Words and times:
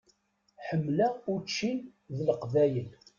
Ḥemmleɣ 0.67 1.13
učči 1.33 1.71
d 2.15 2.17
Leqbayel. 2.27 2.89